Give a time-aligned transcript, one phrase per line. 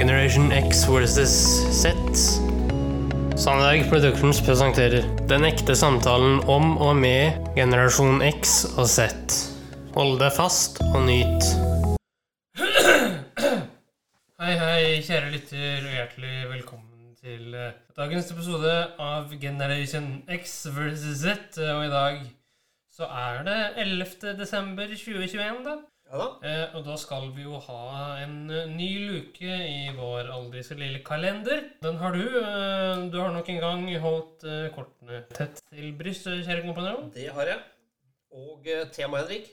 [0.00, 1.32] Generation X versus
[1.82, 1.92] Z.
[3.36, 9.10] Sandberg Productions presenterer Den ekte samtalen om og med generasjon X og Z.
[9.92, 11.50] Hold deg fast og nyt.
[14.40, 21.26] Hei, hei, kjære lytter, og hjertelig velkommen til eh, dagens episode av Generation X versus
[21.26, 21.60] Z.
[21.60, 22.24] Og i dag
[22.88, 24.38] så er det 11.
[24.40, 25.76] desember 2021, da.
[26.10, 26.26] Ja da.
[26.42, 27.82] Eh, og da skal vi jo ha
[28.24, 31.62] en eh, ny luke i vår aldri så lille kalender.
[31.84, 32.24] Den har du.
[32.40, 34.42] Eh, du har nok en gang holdt
[34.74, 37.12] kortene tett til brystet, kjære kompanjong.
[37.14, 37.62] Det har jeg.
[38.34, 39.52] Og eh, tema, Henrik.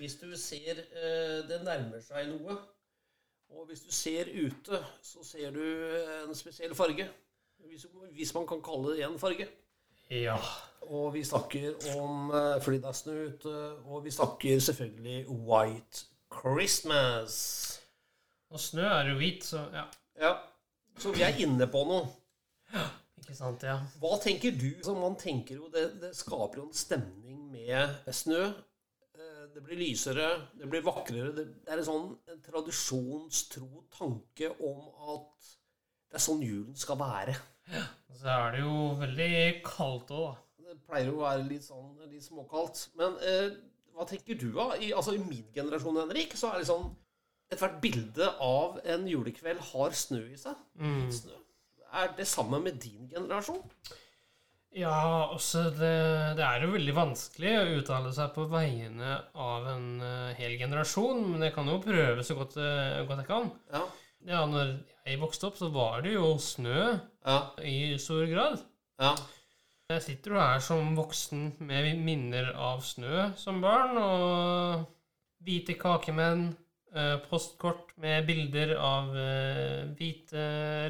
[0.00, 0.78] Hvis du ser
[1.44, 2.54] det nærmer seg noe,
[3.52, 7.04] og hvis du ser ute, så ser du en spesiell farge.
[7.68, 7.84] Hvis,
[8.16, 9.50] hvis man kan kalle det en farge.
[10.10, 10.36] Ja.
[10.90, 13.52] Og vi snakker om eh, fordi det er snø ute,
[13.86, 17.36] og vi snakker selvfølgelig White Christmas.
[18.50, 19.84] Og snø er jo hvit, så ja.
[20.20, 20.32] Ja,
[20.98, 22.08] så vi er inne på noe.
[22.74, 22.88] Ja,
[23.20, 23.76] Ikke sant, ja.
[24.02, 24.72] Hva tenker du?
[24.82, 28.48] Så man tenker jo, det, det skaper jo en stemning med snø.
[29.14, 30.26] Eh, Det blir lysere,
[30.58, 31.30] det blir vakrere.
[31.36, 34.82] Det er en sånn en tradisjonstro tanke om
[35.14, 35.50] at
[36.10, 37.36] det er sånn julen skal være.
[38.20, 40.70] Så er det jo veldig kaldt òg, da.
[40.70, 42.82] Det pleier jo å være litt sånn litt småkaldt.
[43.00, 43.46] Men eh,
[43.96, 44.72] hva tenker du, da?
[44.76, 46.90] I, altså, I min generasjon, Henrik, så er det sånn
[47.50, 50.54] Ethvert bilde av en julekveld har snø i seg.
[50.78, 51.08] Mm.
[51.10, 51.34] Snø.
[51.98, 53.64] Er det samme med din generasjon?
[54.78, 55.96] Ja, også det,
[56.38, 61.24] det er jo veldig vanskelig å uttale seg på vegne av en eh, hel generasjon,
[61.32, 63.50] men jeg kan jo prøve så godt, eh, godt jeg kan.
[63.74, 63.82] Ja.
[64.28, 64.74] Ja, når
[65.06, 67.38] jeg vokste opp, så var det jo snø Ja.
[67.64, 68.64] i stor grad.
[69.00, 69.14] ja.
[69.90, 74.84] Jeg sitter jo her som voksen med minner av snø som barn, og
[75.42, 76.44] hvite kakemenn,
[76.94, 80.44] eh, postkort med bilder av eh, hvite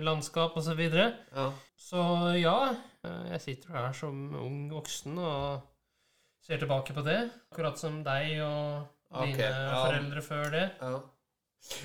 [0.04, 0.82] landskap osv.
[0.92, 1.46] Så, ja.
[1.80, 2.04] så
[2.36, 2.58] ja,
[3.06, 5.62] eh, jeg sitter her som ung voksen og
[6.44, 7.22] ser tilbake på det.
[7.54, 8.84] Akkurat som deg og
[9.22, 9.48] dine okay.
[9.48, 9.80] ja.
[9.86, 10.66] foreldre før det.
[10.82, 11.00] Ja.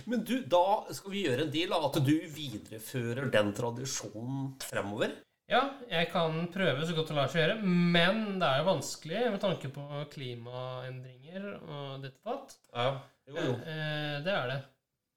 [0.09, 0.63] Men du, da
[0.95, 5.13] skal vi gjøre en deal, av at du viderefører den tradisjonen fremover.
[5.51, 5.59] Ja,
[5.91, 9.41] jeg kan prøve så godt det lar seg gjøre, men det er jo vanskelig med
[9.43, 9.83] tanke på
[10.15, 12.55] klimaendringer og ditt og datt.
[12.73, 12.87] Ja,
[13.29, 13.51] jo, jo.
[13.61, 14.61] Eh, Det er det.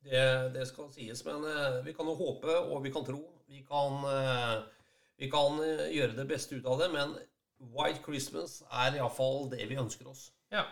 [0.09, 0.25] Det,
[0.55, 3.23] det skal sies, men eh, vi kan jo håpe, og vi kan tro.
[3.49, 4.59] Vi kan, eh,
[5.19, 7.17] vi kan eh, gjøre det beste ut av det, men
[7.75, 10.29] White Christmas er iallfall det vi ønsker oss.
[10.55, 10.67] Ja.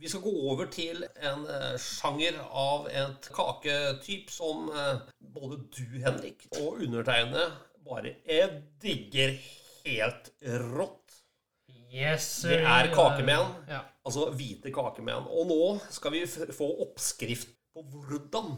[0.00, 5.02] Vi skal gå over til en eh, sjanger av et kaketyp som eh,
[5.34, 7.50] både du, Henrik, og undertegnede
[7.84, 9.34] bare jeg digger
[9.84, 10.32] helt
[10.72, 11.18] rått.
[11.92, 13.52] Yes, Det er kakemenn.
[13.68, 13.82] Ja.
[14.06, 15.28] Altså hvite kakemenn.
[15.28, 15.60] Og nå
[15.92, 18.54] skal vi få oppskrift på hvordan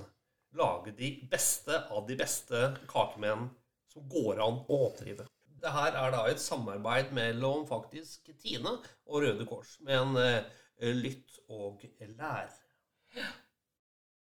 [0.54, 3.48] lage de beste av de beste kakemenn
[3.90, 5.26] som går an å oppdrive.
[5.62, 8.78] Det her er da et samarbeid mellom faktisk Tine
[9.08, 9.78] og Røde Kors.
[9.82, 10.42] Men eh,
[10.80, 12.50] lytt og lær.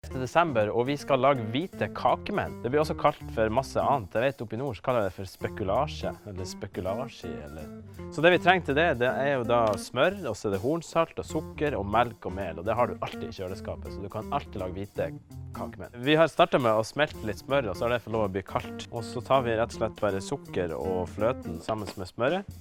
[0.09, 2.55] desember, og vi skal lage hvite kakemenn.
[2.63, 4.15] Det blir også kalt for masse annet.
[4.15, 7.29] Jeg vet Oppe i nord kaller jeg det for spekulasje, eller spekulasje.
[7.45, 7.67] Eller.
[8.15, 10.61] Så det vi trenger til det, det er jo da smør, og så er det
[10.63, 12.57] hornsalt og sukker og melk og mel.
[12.57, 15.11] Og det har du alltid i kjøleskapet, så du kan alltid lage hvite
[15.57, 15.99] kakemenn.
[16.07, 18.33] Vi har starta med å smelte litt smør, og så har det fått lov å
[18.33, 18.87] bli kaldt.
[18.89, 22.59] Og så tar vi rett og slett bare sukker og fløten sammen med smøret.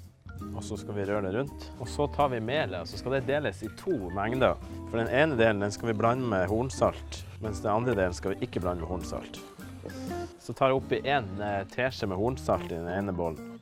[0.54, 1.69] Og så skal vi røre det rundt.
[1.78, 4.59] Og så tar vi melet, og så skal det deles i to mengder.
[4.88, 8.34] For den ene delen den skal vi blande med hornsalt, mens den andre delen skal
[8.34, 9.41] vi ikke blande med hornsalt.
[10.43, 11.28] Så tar jeg oppi én
[11.72, 13.59] teskje med hornsalt i den ene bollen.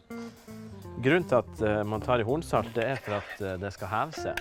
[1.03, 3.91] Grunnen til at eh, man tar i hornsalt, det er for at eh, det skal
[3.93, 4.41] heve seg.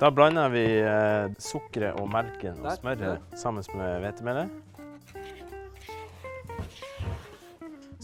[0.00, 4.52] Da blander vi eh, sukkeret og melken og smøret sammen med hvetemelet.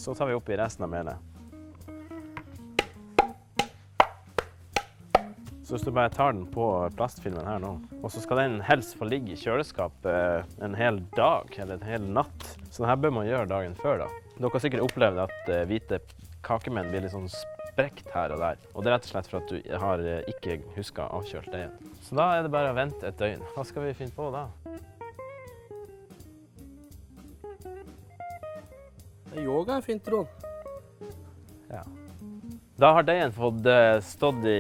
[0.01, 1.30] Så tar vi oppi resten av melet.
[5.71, 6.65] Så hvis du bare tar den på
[6.99, 7.69] plastfilmen her nå,
[8.03, 11.85] og så skal den helst få ligge i kjøleskapet eh, en hel dag eller en
[11.87, 12.47] hel natt.
[12.75, 14.09] Så det her bør man gjøre dagen før, da.
[14.35, 16.01] Dere har sikkert opplevd at eh, hvite
[16.43, 18.59] kakemenn blir litt sånn sprekt her og der.
[18.73, 21.79] Og det er rett og slett for at du har eh, ikke huska avkjølt deigen.
[22.03, 23.47] Så da er det bare å vente et døgn.
[23.55, 24.43] Hva skal vi finne på da?
[29.39, 30.27] Yoga er fint, Trond.
[31.71, 31.87] Ja.
[32.83, 33.71] Da har deigen fått
[34.11, 34.59] stått i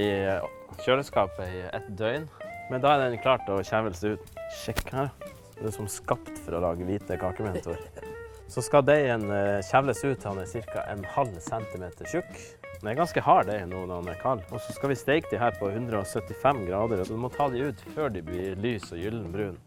[0.85, 2.29] kjøleskapet i et døgn.
[2.71, 4.41] Men da er den klar til å kjevles ut.
[4.61, 5.11] Sjekk her.
[5.57, 7.81] Det er som skapt for å lage hvite kakementor.
[8.51, 10.83] Så skal deigen eh, kjevles ut til han er ca.
[10.91, 12.33] en halv centimeter tjukk.
[12.81, 14.43] Den er ganske hard deig nå når den er kald.
[14.51, 17.05] Og så skal vi steke de her på 175 grader.
[17.05, 19.59] Så du må ta de ut før de blir lys og gyllenbrun.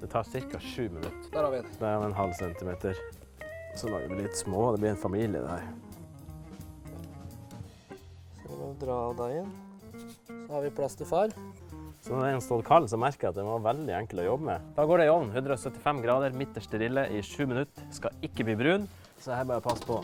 [0.00, 0.60] Det tar ca.
[0.62, 1.28] sju minutter.
[1.34, 1.72] Der har vi den.
[1.82, 3.02] Det er en halv centimeter.
[3.76, 4.70] Så lager vi litt små.
[4.72, 5.66] Det blir en familie, det her.
[8.40, 9.52] Så må vi dra av deigen.
[10.46, 11.34] Så har vi plass til far.
[12.00, 14.46] Så når den står kald, så merker jeg at den var veldig enkel å jobbe
[14.48, 14.68] med.
[14.76, 15.34] Da går det i ovnen.
[15.36, 17.88] 175 grader, midterste rille i sju minutter.
[17.92, 18.86] Skal ikke bli brun,
[19.20, 20.00] så her bare pass på.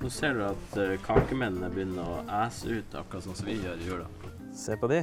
[0.00, 3.82] Nå ser du at eh, kakemennene begynner å æse ut, akkurat sånn som vi gjør
[3.84, 4.08] i jula.
[4.56, 5.02] Se på de.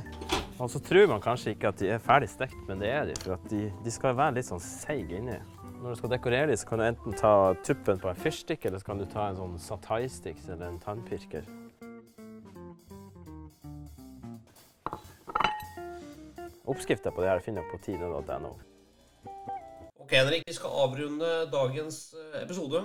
[0.57, 3.15] Og så tror man kanskje ikke at de er ferdig stekt, men det er de.
[3.21, 5.37] For at de, de skal være litt sånn seige inni.
[5.77, 7.31] Når du skal dekorere dem, så kan du enten ta
[7.61, 11.45] tuppen på en fyrstikk, eller så kan du ta en sånn satai-sticks eller en tannpirker.
[16.67, 18.57] Oppskrifta på det her finner du på tine.no.
[19.99, 22.83] Ok, Henrik, vi skal avrunde dagens eh, episode.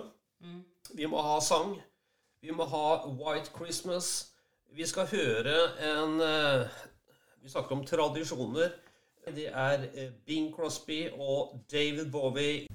[0.94, 1.76] Vi må ha sang.
[2.42, 4.32] Vi må ha White Christmas.
[4.74, 6.66] Vi skal høre en eh,
[7.42, 8.70] Vi snakker om tradisjoner.
[9.26, 12.66] Det er eh, Bing Crosby og David Bowie.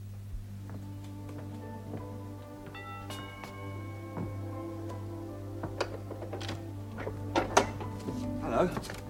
[8.43, 9.06] Hello.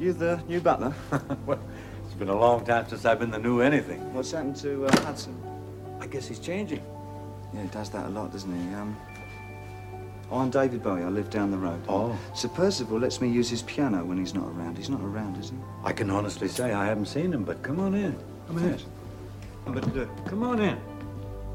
[0.00, 0.94] You the new butler?
[1.46, 1.60] well,
[2.06, 4.14] it's been a long time since I've been the new anything.
[4.14, 5.36] What's happened to uh, Hudson?
[6.00, 6.82] I guess he's changing.
[7.52, 8.74] Yeah, he does that a lot, doesn't he?
[8.76, 8.96] Um,
[10.30, 11.02] oh, I'm David Bowie.
[11.02, 11.82] I live down the road.
[11.86, 12.18] Oh.
[12.34, 14.78] Sir Percival lets me use his piano when he's not around.
[14.78, 15.56] He's not around, is he?
[15.84, 18.18] I can honestly say I haven't seen him, but come on in.
[18.46, 18.78] Come in.
[19.66, 20.78] But uh, Come on in.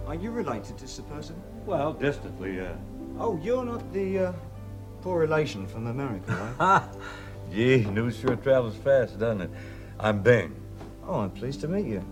[0.05, 1.41] are you related to Sir Percival?
[1.65, 2.75] Well, distantly, yeah.
[3.17, 4.33] Oh, you're not the uh,
[5.01, 6.83] poor relation from America, right?
[7.51, 9.49] Gee, news sure travels fast, doesn't it?
[9.99, 10.55] I'm Bing.
[11.07, 12.03] oh, I'm pleased to meet you.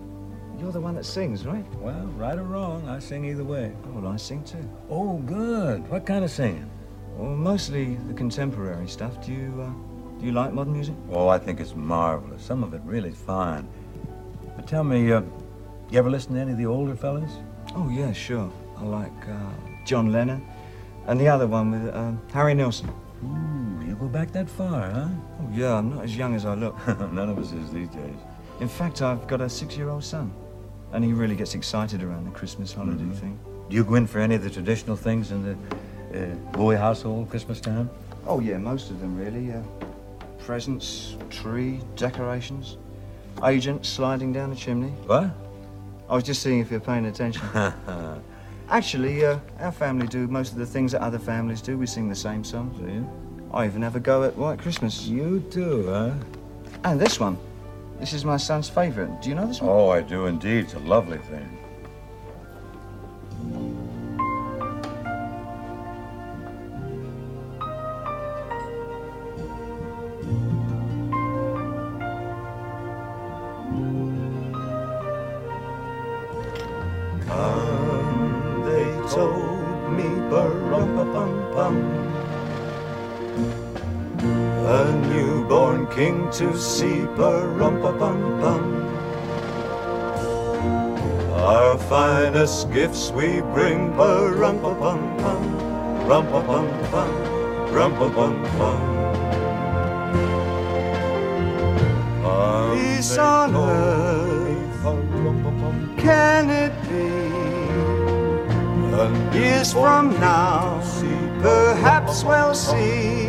[0.58, 1.64] You're the one that sings, right?
[1.80, 3.72] Well, right or wrong, I sing either way.
[3.86, 4.68] Oh, well, I sing too.
[4.88, 5.88] Oh, good.
[5.90, 6.70] What kind of singing?
[7.16, 9.24] Well, mostly the contemporary stuff.
[9.24, 10.94] Do you uh, do you like modern music?
[11.10, 12.42] Oh, I think it's marvelous.
[12.42, 13.68] Some of it really fine.
[14.56, 15.22] But tell me, uh,
[15.90, 17.32] you ever listen to any of the older fellas?
[17.74, 18.50] Oh yeah, sure.
[18.78, 19.50] I like uh,
[19.84, 20.46] John Lennon,
[21.06, 22.90] and the other one with um, Harry Nilsson.
[23.24, 25.08] Ooh, you go back that far, huh?
[25.40, 26.76] Oh yeah, I'm not as young as I look.
[27.12, 28.16] None of us is these days.
[28.60, 30.32] In fact, I've got a six-year-old son,
[30.92, 33.14] and he really gets excited around the Christmas holiday Mhm.
[33.16, 33.38] thing.
[33.68, 37.30] Do you go in for any of the traditional things in the uh, Bowie household
[37.30, 37.88] Christmas time?
[38.26, 39.52] Oh yeah, most of them really.
[39.52, 39.60] Uh,
[40.38, 42.76] presents, tree, decorations,
[43.44, 44.90] agents sliding down the chimney.
[45.06, 45.30] What?
[46.08, 47.42] I was just seeing if you're paying attention.
[48.70, 51.76] Actually, uh, our family do most of the things that other families do.
[51.76, 52.78] We sing the same songs.
[52.78, 53.08] Do you?
[53.52, 55.06] I even have a go at White Christmas.
[55.06, 56.12] You do, huh?
[56.82, 57.38] And this one.
[58.00, 59.22] This is my son's favourite.
[59.22, 59.70] Do you know this one?
[59.70, 60.64] Oh, I do indeed.
[60.64, 61.58] It's a lovely thing.
[85.14, 88.62] Newborn king to see, Pa-rum-pa-bum-bum
[91.32, 95.42] Our finest gifts we bring, bum bum bum
[96.08, 97.10] rum bum bum
[97.72, 98.80] Rum-pa-bum-bum
[102.74, 104.84] Peace on earth,
[105.98, 107.14] can it be?
[109.38, 110.80] Years from now,
[111.42, 113.28] perhaps we'll see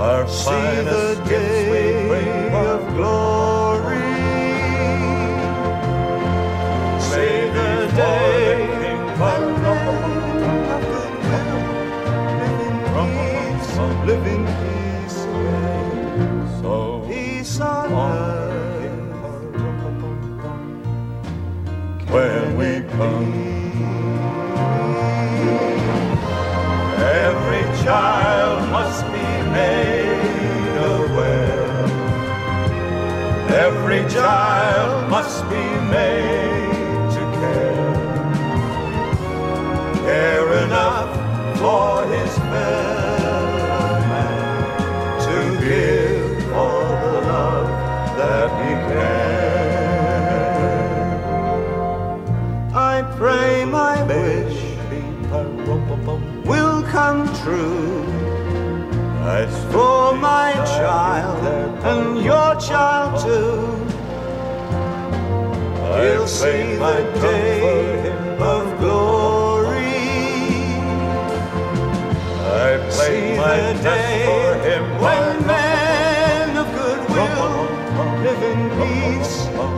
[0.00, 3.59] our See finest gifts we bring of glory.
[34.00, 37.94] Every child must be made to care.
[40.06, 41.12] Care enough
[41.58, 44.40] for his fellow man
[45.26, 47.68] to give all the love
[48.16, 49.92] that he can.
[52.74, 54.58] I pray my wish
[56.46, 58.06] will come true.
[59.24, 61.44] that's For my child
[61.84, 63.69] and your child too.
[66.00, 69.76] I'll sing my day of glory.
[72.66, 77.66] I played my day for him when men of good will
[78.24, 79.34] live in peace,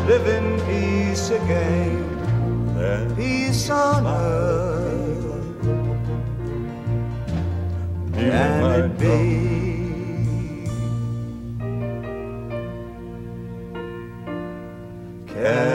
[0.06, 2.04] live in peace again.
[2.78, 5.66] And peace on earth,
[8.14, 9.52] and it be.
[15.34, 15.71] Yeah.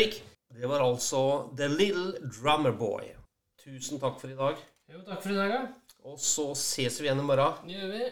[0.00, 0.22] Ja, Henrik.
[0.60, 3.04] Det var altså The Little Drummer Boy.
[3.64, 4.56] Tusen takk for i dag.
[4.88, 5.60] Jo, takk for i dag, ja.
[6.08, 7.60] Og så ses vi igjen i morgen.
[7.66, 8.08] Det gjør vi.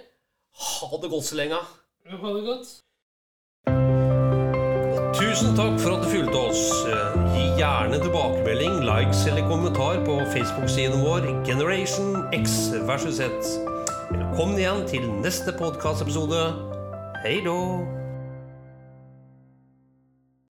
[0.66, 1.62] Ha det godt så lenge.
[2.11, 2.75] Ha det godt.
[5.16, 6.62] Tusen takk for at du fulgte oss.
[7.33, 13.54] Gi gjerne tilbakemelding, likes eller kommentar på Facebook-siden vår Generation X versus Z.
[14.12, 16.50] Velkommen igjen til neste podkastepisode.
[17.25, 17.98] Hei då!